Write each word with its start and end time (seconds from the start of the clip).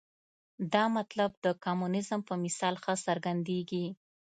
دا 0.73 0.83
مطلب 0.97 1.29
د 1.45 1.47
کمونیزم 1.65 2.19
په 2.27 2.33
مثال 2.43 2.75
ښه 2.83 2.93
څرګندېږي. 3.05 3.85